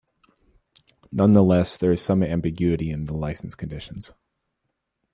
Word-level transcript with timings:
Nonetheless, 1.11 1.77
there 1.77 1.91
is 1.91 2.01
some 2.01 2.23
ambiguity 2.23 2.89
in 2.89 3.05
the 3.05 3.13
licence 3.15 3.53
conditions. 3.53 4.11